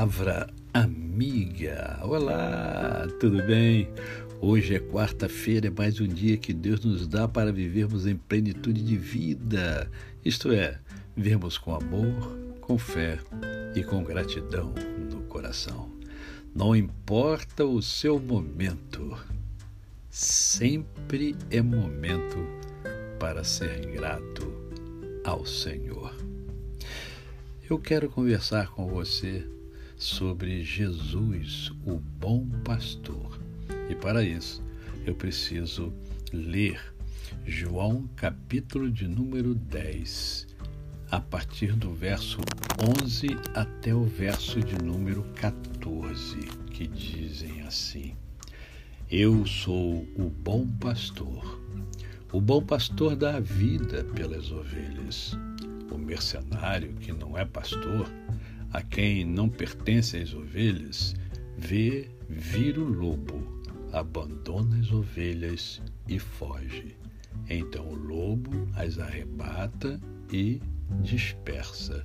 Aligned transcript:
palavra 0.00 0.46
amiga. 0.72 2.00
Olá, 2.02 3.06
tudo 3.20 3.44
bem? 3.44 3.86
Hoje 4.40 4.76
é 4.76 4.78
quarta-feira, 4.78 5.66
é 5.66 5.70
mais 5.70 6.00
um 6.00 6.06
dia 6.06 6.38
que 6.38 6.54
Deus 6.54 6.82
nos 6.82 7.06
dá 7.06 7.28
para 7.28 7.52
vivermos 7.52 8.06
em 8.06 8.16
plenitude 8.16 8.82
de 8.82 8.96
vida, 8.96 9.90
isto 10.24 10.52
é, 10.52 10.80
vivermos 11.14 11.58
com 11.58 11.74
amor, 11.74 12.14
com 12.62 12.78
fé 12.78 13.18
e 13.76 13.84
com 13.84 14.02
gratidão 14.02 14.72
no 15.12 15.20
coração. 15.24 15.92
Não 16.54 16.74
importa 16.74 17.66
o 17.66 17.82
seu 17.82 18.18
momento, 18.18 19.14
sempre 20.08 21.36
é 21.50 21.60
momento 21.60 22.38
para 23.18 23.44
ser 23.44 23.84
grato 23.92 24.50
ao 25.24 25.44
Senhor. 25.44 26.14
Eu 27.68 27.78
quero 27.78 28.08
conversar 28.08 28.68
com 28.68 28.86
você 28.86 29.46
sobre 30.00 30.64
Jesus, 30.64 31.70
o 31.84 31.96
bom 31.98 32.48
pastor. 32.64 33.38
E 33.90 33.94
para 33.94 34.24
isso, 34.24 34.64
eu 35.04 35.14
preciso 35.14 35.92
ler 36.32 36.80
João, 37.46 38.08
capítulo 38.16 38.90
de 38.90 39.06
número 39.06 39.54
10, 39.54 40.48
a 41.10 41.20
partir 41.20 41.74
do 41.74 41.92
verso 41.92 42.38
11 43.04 43.26
até 43.54 43.94
o 43.94 44.04
verso 44.04 44.58
de 44.60 44.82
número 44.82 45.22
14, 45.34 46.38
que 46.70 46.86
dizem 46.86 47.60
assim: 47.60 48.14
Eu 49.10 49.44
sou 49.44 50.08
o 50.16 50.30
bom 50.30 50.66
pastor. 50.80 51.60
O 52.32 52.40
bom 52.40 52.62
pastor 52.62 53.14
dá 53.14 53.36
a 53.36 53.40
vida 53.40 54.02
pelas 54.14 54.50
ovelhas. 54.50 55.36
O 55.90 55.98
mercenário, 55.98 56.94
que 56.94 57.12
não 57.12 57.36
é 57.36 57.44
pastor, 57.44 58.08
a 58.72 58.82
quem 58.82 59.24
não 59.24 59.48
pertencem 59.48 60.22
as 60.22 60.32
ovelhas, 60.34 61.14
vê 61.56 62.08
vir 62.28 62.78
o 62.78 62.84
lobo, 62.84 63.62
abandona 63.92 64.78
as 64.78 64.90
ovelhas 64.92 65.82
e 66.08 66.18
foge. 66.18 66.96
Então 67.48 67.88
o 67.88 67.94
lobo 67.94 68.68
as 68.76 68.98
arrebata 68.98 70.00
e 70.32 70.60
dispersa. 71.02 72.04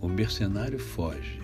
O 0.00 0.08
mercenário 0.08 0.78
foge, 0.78 1.40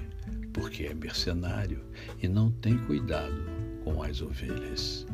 porque 0.52 0.84
é 0.84 0.94
mercenário 0.94 1.84
e 2.22 2.28
não 2.28 2.50
tem 2.50 2.78
cuidado 2.78 3.44
com 3.84 4.02
as 4.02 4.22
ovelhas. 4.22 5.06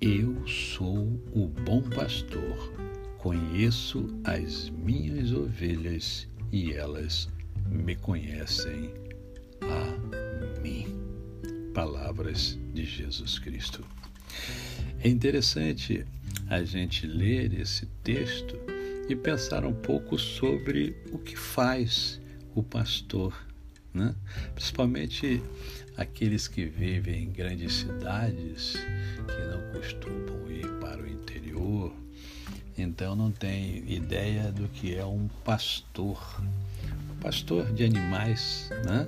Eu 0.00 0.46
sou 0.46 1.20
o 1.32 1.48
bom 1.64 1.82
pastor, 1.82 2.72
conheço 3.18 4.06
as 4.24 4.70
minhas 4.70 5.32
ovelhas 5.32 6.28
e 6.52 6.72
elas 6.72 7.28
me 7.70 7.96
conhecem 7.96 8.90
a 9.62 10.60
mim. 10.60 10.86
Palavras 11.74 12.58
de 12.72 12.84
Jesus 12.84 13.38
Cristo. 13.38 13.84
É 15.00 15.08
interessante 15.08 16.06
a 16.48 16.62
gente 16.62 17.06
ler 17.06 17.52
esse 17.58 17.86
texto 18.02 18.56
e 19.08 19.14
pensar 19.14 19.64
um 19.64 19.72
pouco 19.72 20.18
sobre 20.18 20.96
o 21.12 21.18
que 21.18 21.36
faz 21.36 22.20
o 22.54 22.62
pastor, 22.62 23.34
né? 23.92 24.14
principalmente 24.54 25.42
aqueles 25.96 26.48
que 26.48 26.64
vivem 26.64 27.24
em 27.24 27.30
grandes 27.30 27.74
cidades, 27.74 28.72
que 28.72 29.44
não 29.46 29.72
costumam 29.72 30.50
ir 30.50 30.68
para 30.80 31.02
o 31.02 31.06
interior, 31.06 31.94
então 32.76 33.14
não 33.14 33.30
tem 33.30 33.90
ideia 33.90 34.50
do 34.52 34.68
que 34.68 34.94
é 34.94 35.04
um 35.04 35.28
pastor 35.44 36.42
pastor 37.26 37.72
de 37.72 37.82
animais, 37.82 38.70
né? 38.84 39.04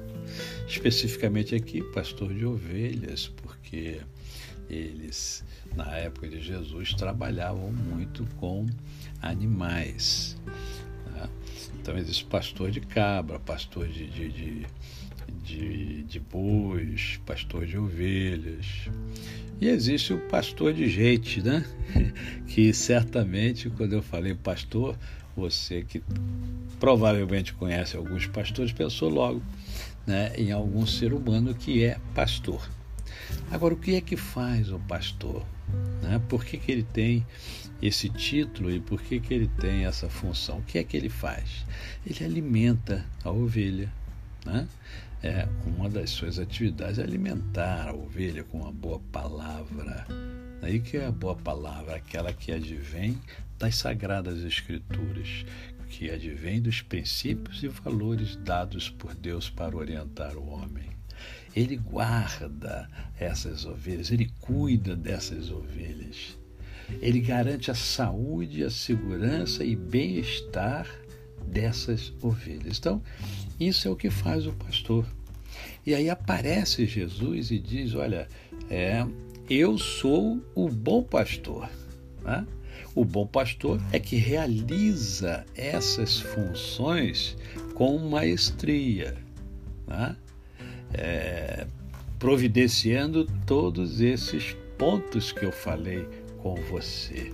especificamente 0.67 1.55
aqui, 1.55 1.81
pastor 1.93 2.35
de 2.35 2.45
ovelhas, 2.45 3.29
porque 3.29 4.01
eles, 4.69 5.45
na 5.77 5.97
época 5.99 6.27
de 6.27 6.41
Jesus, 6.41 6.95
trabalhavam 6.95 7.71
muito 7.71 8.27
com 8.35 8.67
animais. 9.23 10.37
Né? 11.13 11.29
Então 11.81 11.97
existe 11.97 12.25
pastor 12.25 12.73
de 12.73 12.81
cabra, 12.81 13.39
pastor 13.39 13.87
de, 13.87 14.09
de, 14.09 14.29
de, 14.33 14.67
de, 15.45 16.03
de 16.03 16.19
bois, 16.19 17.21
pastor 17.25 17.67
de 17.67 17.79
ovelhas. 17.79 18.91
E 19.61 19.69
existe 19.69 20.13
o 20.13 20.19
pastor 20.27 20.73
de 20.73 20.89
gente, 20.89 21.41
né? 21.41 21.65
que 22.49 22.73
certamente, 22.73 23.71
quando 23.71 23.93
eu 23.93 24.03
falei 24.03 24.35
pastor, 24.35 24.99
você 25.39 25.83
que 25.83 26.03
provavelmente 26.79 27.55
conhece 27.55 27.97
alguns 27.97 28.27
pastores, 28.27 28.73
pensou 28.73 29.09
logo 29.09 29.43
né, 30.07 30.33
em 30.37 30.53
algum 30.53 30.87
ser 30.87 31.13
humano 31.13 31.55
que 31.55 31.85
é 31.85 31.99
pastor. 32.15 32.69
Agora, 33.51 33.75
o 33.75 33.77
que 33.77 33.95
é 33.95 34.01
que 34.01 34.17
faz 34.17 34.71
o 34.71 34.79
pastor? 34.81 35.45
Né? 36.03 36.21
Por 36.29 36.45
que, 36.45 36.57
que 36.57 36.73
ele 36.73 36.83
tem 36.83 37.27
esse 37.81 38.09
título 38.09 38.71
e 38.71 38.81
por 38.81 39.01
que, 39.01 39.21
que 39.21 39.33
ele 39.33 39.49
tem 39.61 39.85
essa 39.85 40.09
função? 40.09 40.59
O 40.59 40.63
que 40.63 40.79
é 40.79 40.85
que 40.85 40.97
ele 40.97 41.09
faz? 41.09 41.65
Ele 42.07 42.25
alimenta 42.25 43.05
a 43.25 43.31
ovelha. 43.31 43.93
Né? 44.45 44.67
É, 45.23 45.49
uma 45.67 45.89
das 45.89 46.11
suas 46.11 46.39
atividades 46.39 46.99
é 46.99 47.03
alimentar 47.03 47.89
a 47.89 47.93
ovelha 47.93 48.45
com 48.45 48.59
uma 48.59 48.73
boa 48.73 49.01
palavra. 49.13 50.07
Aí 50.63 50.81
que 50.81 50.97
é 50.97 51.07
a 51.07 51.13
boa 51.13 51.37
palavra, 51.37 51.97
aquela 51.97 52.33
que 52.33 52.53
advém 52.53 53.19
das 53.59 53.77
sagradas 53.77 54.43
escrituras, 54.43 55.45
que 55.89 56.11
advém 56.11 56.61
dos 56.61 56.83
princípios 56.83 57.63
e 57.63 57.69
valores 57.69 58.37
dados 58.37 58.91
por 58.91 59.15
Deus 59.15 59.49
para 59.49 59.77
orientar 59.77 60.37
o 60.37 60.49
homem. 60.49 60.91
Ele 61.55 61.77
guarda 61.77 62.89
essas 63.19 63.65
ovelhas, 63.65 64.11
ele 64.11 64.31
cuida 64.41 64.95
dessas 64.95 65.51
ovelhas. 65.51 66.39
Ele 67.01 67.21
garante 67.21 67.71
a 67.71 67.75
saúde, 67.75 68.65
a 68.65 68.71
segurança 68.71 69.65
e 69.65 69.77
bem-estar 69.77 70.87
dessas 71.47 72.13
ovelhas. 72.23 72.79
Então, 72.79 73.03
isso 73.59 73.89
é 73.89 73.91
o 73.91 73.97
que 73.97 74.11
faz 74.11 74.47
o 74.47 74.53
pastor. 74.53 75.07
E 75.85 75.95
aí 75.95 76.09
aparece 76.09 76.87
Jesus 76.87 77.51
e 77.51 77.59
diz: 77.59 77.95
Olha, 77.95 78.29
é, 78.71 79.07
eu 79.49 79.79
sou 79.79 80.41
o 80.55 80.69
bom 80.69 81.03
pastor. 81.03 81.69
Né? 82.23 82.47
O 82.95 83.05
bom 83.05 83.27
pastor 83.27 83.81
é 83.93 83.99
que 83.99 84.17
realiza 84.17 85.45
essas 85.55 86.21
funções 86.21 87.37
com 87.75 87.99
maestria, 87.99 89.17
né? 89.87 90.17
é, 90.93 91.67
providenciando 92.19 93.27
todos 93.47 94.01
esses 94.01 94.57
pontos 94.77 95.33
que 95.33 95.45
eu 95.45 95.53
falei 95.53 96.07
com 96.39 96.55
você. 96.55 97.33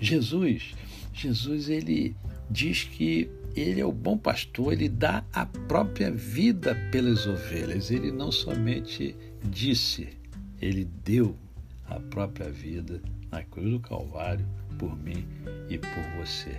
Jesus, 0.00 0.74
Jesus 1.12 1.68
ele 1.68 2.14
diz 2.50 2.84
que 2.84 3.30
ele 3.56 3.80
é 3.80 3.86
o 3.86 3.92
bom 3.92 4.18
pastor, 4.18 4.72
ele 4.72 4.88
dá 4.88 5.24
a 5.32 5.46
própria 5.46 6.10
vida 6.10 6.74
pelas 6.90 7.26
ovelhas. 7.26 7.90
Ele 7.90 8.10
não 8.10 8.32
somente 8.32 9.16
disse, 9.44 10.08
ele 10.64 10.86
deu 11.04 11.36
a 11.86 12.00
própria 12.00 12.50
vida 12.50 13.02
na 13.30 13.42
cruz 13.42 13.70
do 13.70 13.80
Calvário 13.80 14.46
por 14.78 14.96
mim 14.96 15.26
e 15.68 15.76
por 15.76 16.02
você. 16.18 16.56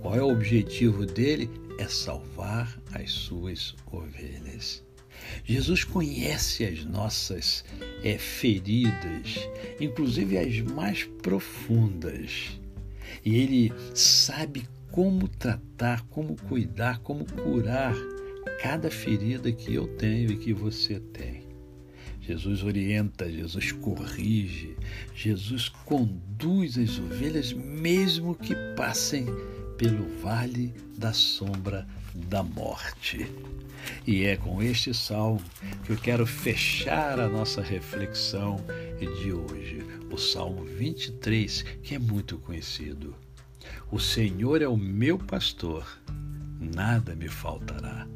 Qual 0.00 0.14
é 0.14 0.22
o 0.22 0.32
objetivo 0.32 1.04
dele? 1.04 1.50
É 1.78 1.88
salvar 1.88 2.78
as 2.94 3.10
suas 3.10 3.74
ovelhas. 3.90 4.84
Jesus 5.44 5.82
conhece 5.84 6.64
as 6.64 6.84
nossas 6.84 7.64
é, 8.04 8.16
feridas, 8.16 9.48
inclusive 9.80 10.38
as 10.38 10.60
mais 10.60 11.04
profundas. 11.22 12.58
E 13.24 13.36
ele 13.36 13.72
sabe 13.94 14.68
como 14.92 15.28
tratar, 15.28 16.02
como 16.06 16.36
cuidar, 16.48 17.00
como 17.00 17.24
curar 17.24 17.94
cada 18.62 18.90
ferida 18.90 19.50
que 19.52 19.74
eu 19.74 19.86
tenho 19.96 20.30
e 20.30 20.36
que 20.36 20.52
você 20.52 21.00
tem. 21.00 21.37
Jesus 22.28 22.62
orienta, 22.62 23.26
Jesus 23.26 23.72
corrige, 23.72 24.76
Jesus 25.14 25.70
conduz 25.70 26.76
as 26.76 26.98
ovelhas, 26.98 27.54
mesmo 27.54 28.34
que 28.34 28.54
passem 28.76 29.24
pelo 29.78 30.06
vale 30.20 30.74
da 30.98 31.10
sombra 31.14 31.88
da 32.14 32.42
morte. 32.42 33.26
E 34.06 34.26
é 34.26 34.36
com 34.36 34.62
este 34.62 34.92
salmo 34.92 35.42
que 35.86 35.92
eu 35.92 35.96
quero 35.96 36.26
fechar 36.26 37.18
a 37.18 37.30
nossa 37.30 37.62
reflexão 37.62 38.62
de 38.98 39.32
hoje, 39.32 39.82
o 40.12 40.18
Salmo 40.18 40.66
23, 40.66 41.62
que 41.82 41.94
é 41.94 41.98
muito 41.98 42.36
conhecido. 42.36 43.16
O 43.90 43.98
Senhor 43.98 44.60
é 44.60 44.68
o 44.68 44.76
meu 44.76 45.16
pastor, 45.16 45.98
nada 46.60 47.14
me 47.14 47.26
faltará. 47.26 48.06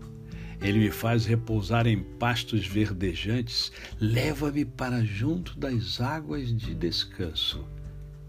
Ele 0.62 0.78
me 0.78 0.90
faz 0.90 1.26
repousar 1.26 1.88
em 1.88 1.98
pastos 1.98 2.66
verdejantes, 2.66 3.72
leva-me 4.00 4.64
para 4.64 5.04
junto 5.04 5.58
das 5.58 6.00
águas 6.00 6.56
de 6.56 6.72
descanso, 6.72 7.64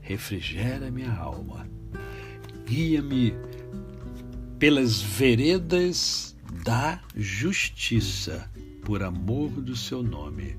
refrigera 0.02 0.90
minha 0.90 1.14
alma, 1.14 1.68
guia-me 2.66 3.36
pelas 4.58 5.00
veredas 5.00 6.36
da 6.66 7.00
justiça, 7.16 8.50
por 8.84 9.04
amor 9.04 9.50
do 9.62 9.76
seu 9.76 10.02
nome. 10.02 10.58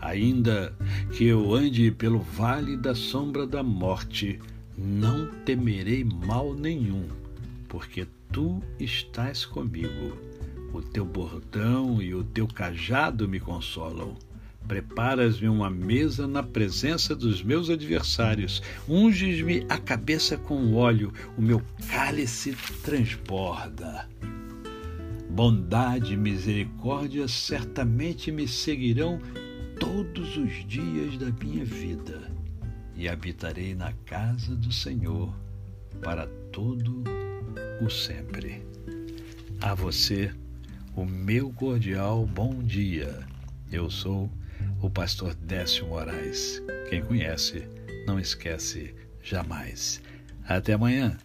Ainda 0.00 0.76
que 1.12 1.24
eu 1.24 1.54
ande 1.54 1.90
pelo 1.90 2.20
vale 2.20 2.76
da 2.76 2.94
sombra 2.94 3.46
da 3.46 3.62
morte, 3.62 4.38
não 4.76 5.30
temerei 5.44 6.04
mal 6.04 6.54
nenhum, 6.54 7.08
porque 7.68 8.06
tu 8.32 8.62
estás 8.78 9.44
comigo. 9.44 10.29
O 10.72 10.80
teu 10.80 11.04
bordão 11.04 12.00
e 12.00 12.14
o 12.14 12.22
teu 12.22 12.46
cajado 12.46 13.28
me 13.28 13.40
consolam. 13.40 14.16
Preparas-me 14.68 15.48
uma 15.48 15.68
mesa 15.68 16.28
na 16.28 16.42
presença 16.42 17.14
dos 17.14 17.42
meus 17.42 17.68
adversários. 17.68 18.62
Unges-me 18.88 19.66
a 19.68 19.78
cabeça 19.78 20.36
com 20.36 20.74
óleo, 20.74 21.12
o 21.36 21.42
meu 21.42 21.60
cálice 21.88 22.56
transborda. 22.84 24.08
Bondade 25.28 26.14
e 26.14 26.16
misericórdia 26.16 27.26
certamente 27.26 28.30
me 28.30 28.46
seguirão 28.46 29.20
todos 29.78 30.36
os 30.36 30.66
dias 30.68 31.16
da 31.16 31.30
minha 31.32 31.64
vida 31.64 32.30
e 32.94 33.08
habitarei 33.08 33.74
na 33.74 33.92
casa 34.04 34.54
do 34.54 34.70
Senhor 34.70 35.34
para 36.02 36.26
todo 36.52 37.02
o 37.80 37.88
sempre. 37.88 38.62
A 39.60 39.74
você, 39.74 40.32
o 41.00 41.06
meu 41.06 41.50
cordial 41.50 42.26
bom 42.26 42.62
dia. 42.62 43.26
Eu 43.72 43.88
sou 43.88 44.30
o 44.82 44.90
pastor 44.90 45.34
Décio 45.34 45.86
Moraes. 45.86 46.62
Quem 46.90 47.02
conhece, 47.02 47.66
não 48.06 48.20
esquece 48.20 48.94
jamais. 49.22 50.02
Até 50.46 50.74
amanhã. 50.74 51.16